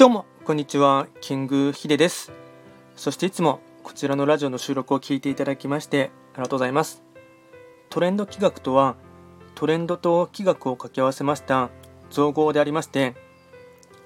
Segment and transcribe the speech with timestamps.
[0.00, 1.08] どうも、こんにちは。
[1.20, 2.32] キングヒデです。
[2.96, 7.02] そしていつもこちらのラジオの収録を聞いていただきましてありがとうございます。
[7.90, 8.96] トレンド企画とは、
[9.54, 11.68] トレンドと企画を掛け合わせました
[12.08, 13.14] 造語でありまして、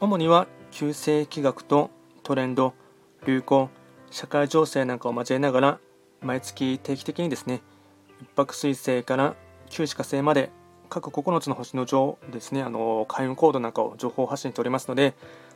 [0.00, 1.92] 主には旧世企画と
[2.24, 2.74] トレンド、
[3.24, 3.70] 流行、
[4.10, 5.78] 社会情勢なんかを交えながら、
[6.22, 7.62] 毎月定期的にですね、
[8.20, 9.36] 一泊水星から
[9.70, 10.50] 旧歯科星まで
[10.88, 15.14] 各9つの星の情ですね、あの開運コードなんかを情報発信しておりますので、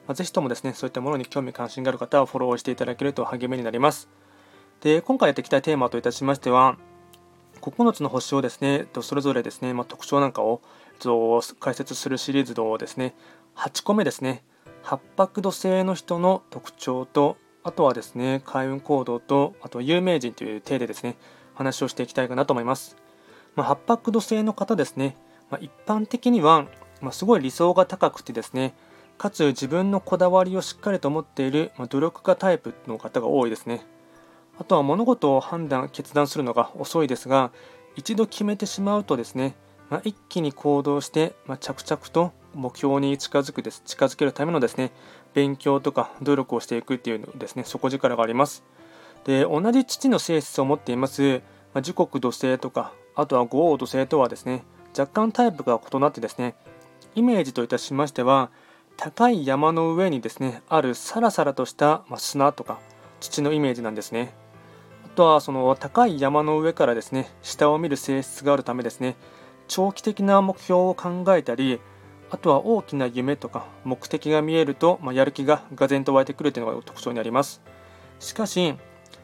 [0.09, 4.09] まあ、ぜひともですね、そういったものに興味関心がある方はフォローしていただけると励みになります。
[4.81, 6.79] で、今回やっていきたいテーマといたしましては、
[7.61, 10.63] 9つの星をですね、それぞれですね、まあ、特徴なんかを
[11.61, 13.15] 解説するシリーズのですね、
[13.55, 14.43] 8個目ですね、
[14.83, 21.19] 八白土星の人の特徴と、あとはですね、開運行動と、あと有名人という体でですね、
[21.55, 22.97] 話をしていきたいかなと思います。
[23.57, 25.19] まあ、八白土星の方ですね、
[25.51, 26.65] まあ、一般的には、
[27.03, 28.73] まあ、すごい理想が高くてですね、
[29.19, 33.85] かつ自分のこだわりをしっかりと持っている、ま、努力家タイプの方が多いですね。
[34.59, 37.53] あとは物事を判断、決断するのが遅いですが、
[37.97, 39.55] 一度決めてしまうとですね、
[39.91, 44.93] まあ、一気に行動して、まあ、着々と目標に近づくです近づけるためのですね
[45.35, 48.65] 勉強とか努力をしていくっていうのですね底力があります
[49.25, 51.43] で同じ父の性質を持っています、
[51.75, 54.65] まあ、時刻土星とかあとは五王土星とはですね
[54.97, 56.55] 若干タイプが異なってですね
[57.15, 58.51] イメージといたしましては
[59.01, 62.81] 高い山の上にですねあるサラサラとした、ま砂とか
[63.21, 64.35] 土のイメージなんですね。
[65.05, 69.17] あとはその高い山の上からですね下を見る性質があるためですね
[69.69, 71.81] 長期的な目標を考えたり
[72.31, 77.63] あとは大きな夢とか目的が見えると、まあ、やる気ががぜんと湧いてくるというのが特徴になります。
[78.19, 78.75] しかし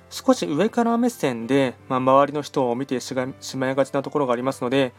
[0.08, 3.12] 少し上から目線で、まあ、周りの人を見てし
[3.56, 4.92] まいがちなところがありますので、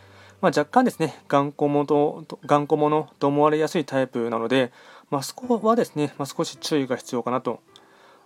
[0.46, 4.72] まあ、若干ですね頑固者と頑固者と思われやすいタイプなので、
[5.10, 7.62] まあ、そこはですね、まあ、少し注意が必要かなと。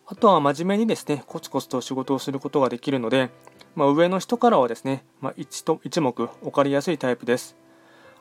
[0.05, 3.29] あとは真面目にですねコツコツと仕事をすることができるので、
[3.73, 7.55] まあ、上の人からはですね、まあ、一と一目置かれやすいタイプです。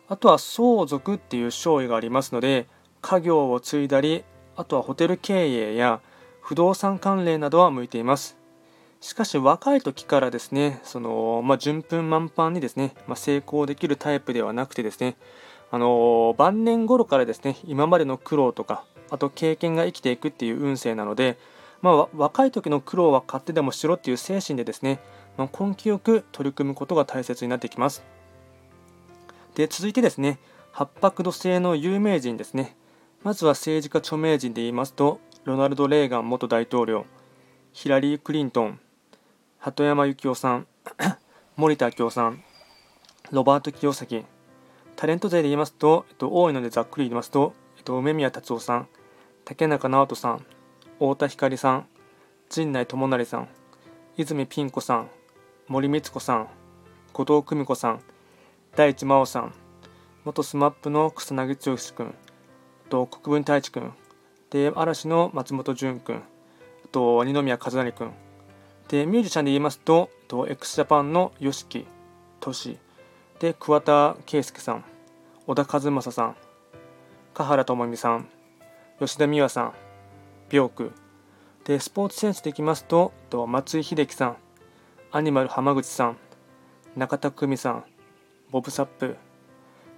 [0.07, 2.69] あとは相続っていう賞位がありますので
[3.01, 4.23] 家業を継いだり
[4.55, 6.01] あとはホテル経営や
[6.41, 8.38] 不動産関連などは向いています。
[9.01, 15.17] しかし若い時からですねその、まあ、順風満帆にですね、まあ、成功できるタイプではなくてですね
[15.71, 21.39] あの晩年頃からですね今までの苦労とかあと経験が生きていくっていう運勢なので、
[21.81, 25.01] まあ、若い時の苦労は買ってでもしろっていう精神でですね、
[25.37, 28.05] まあ、根気よく取り組むことが大切になってきます。
[29.55, 30.39] で続いてですね
[30.73, 32.77] 八白土星の有名人ですね。
[33.23, 37.05] まずは政治家著名人で言いますとロナルド・レーガン元大統領
[37.73, 38.81] ヒラリー・クリントン
[39.69, 40.67] 鳩山幸夫さん
[41.57, 42.43] 森田明夫さん
[43.31, 44.25] ロバート清崎。
[44.97, 48.89] タレント勢で言いますと、えっと、多いのでざっくり言いますと、えっと、梅宮達夫さん
[49.45, 50.47] 竹中直人さん
[50.95, 51.87] 太田光さん
[52.49, 53.49] 陣内智成さん
[54.17, 55.11] 泉ピン子さん
[55.67, 56.49] 森光子さん
[57.13, 58.01] 後藤久美子さん
[58.75, 59.53] 大地真央さん
[60.25, 62.15] 元 SMAP の草薙剛君
[62.89, 63.93] と国分太一君
[64.49, 66.23] で嵐の松本潤君
[66.91, 68.28] と二宮和也君。
[68.89, 70.09] でミュージシャンで言いますと
[70.49, 71.85] x ジャパンの YOSHIKI
[72.41, 72.79] トシ
[73.39, 74.85] で桑田佳祐さん
[75.47, 76.37] 小田和正さん
[77.35, 78.29] 香原朋美さん
[78.99, 79.73] 吉田美和さん
[80.49, 80.93] ビョーク
[81.65, 83.13] でスポーツ選手でいきますと
[83.47, 84.37] 松井秀喜さん
[85.13, 86.17] アニマル浜口さん
[86.97, 87.85] 中田久美さん
[88.51, 89.17] ボブ・サップ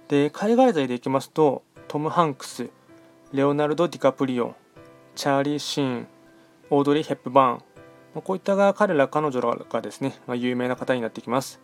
[0.09, 2.69] で海外勢でいきますとトム・ハンクス
[3.31, 4.53] レオナルド・ディカプリオ
[5.15, 6.07] チャーリー・シーン
[6.69, 7.70] オードリー・ヘップバーン
[8.13, 11.61] こういったが彼ら彼女らがですね、まあ、有名な方になってきます。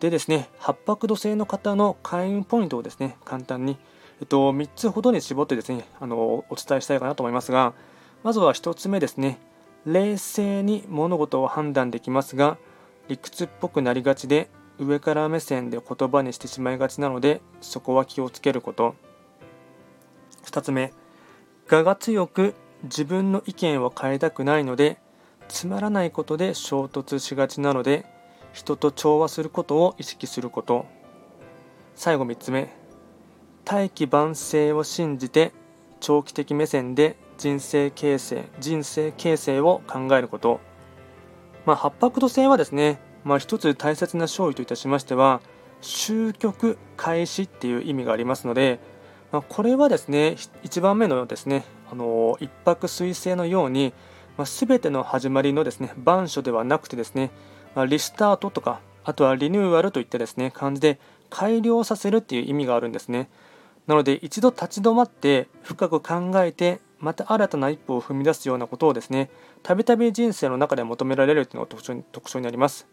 [0.00, 3.78] でですね八白土星の方の開運ポイントをですね簡単に、
[4.20, 7.72] えっと、3つほどに絞ってですねあのお伝えしたいかなと思いますが
[8.22, 9.38] まずは1つ目ですね
[9.86, 12.58] 冷静に物事を判断できますが
[13.08, 18.94] 理屈っぽくなりがちで上から目線で言葉にしてしまいがちなのでそこは気をつけること。
[20.44, 20.92] 2つ目
[21.68, 24.98] 我が強く自分の意見を変えたくないので
[25.48, 28.06] つまらないことで衝突しがちなので
[28.52, 30.86] 人と調和することを意識すること。
[31.94, 32.68] 最後3つ目。
[33.64, 35.52] 大器晩成を信じて
[36.00, 40.60] 長期的目線で人生形成人生形成を考えること。
[41.64, 45.40] まあ八白土星はですねまあ、一つ大切な勝利といたしましては
[45.82, 48.78] 終局開始っていう意味がありますので、
[49.32, 53.92] まあ、これはですね1番目のですねあの一泊水星のように、
[54.36, 57.30] まあ、全ての始まりのですね板書ではなくてですね、
[57.74, 60.98] まあ、リスタートとかあとはリニューアルといったですね感じで
[61.30, 63.28] 改良させるっていう意味があるんですね。
[63.86, 69.30] なので一度立ち止まって深く考えてまた新たな一歩を踏み出すようなことをですね
[69.62, 72.86] たびたび人生の中で求められるというのが特徴特徴になります。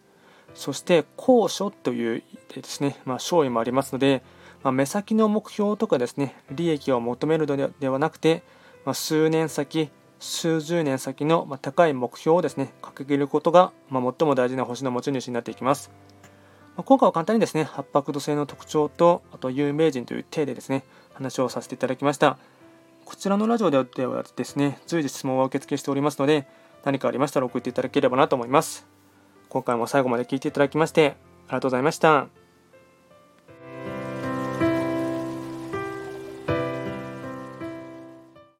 [0.53, 2.23] そして高所という
[2.53, 4.21] ですね、まあ、勝意もありますので、
[4.61, 8.43] まあ、目先の目標とかですね利益を求めるのではなくて、
[8.85, 9.89] まあ、数年先
[10.23, 15.91] 数十年先の高い目標をですね掲げることが、ま最も大事な星の持ち主になっていきます
[16.77, 20.83] ま今回は簡単にですね、八白土星の特徴と、あと有名人という体でですね、
[21.13, 22.37] 話をさせていただきました。
[23.05, 23.85] こちらのラジオでは
[24.35, 26.47] ですね、随時質問は受付しておりますので、
[26.83, 28.87] 何かありましたら送っていただければなと思います。
[29.49, 31.15] 今回も最後まで聞いていただきまして、
[31.47, 32.42] ありがとうございました。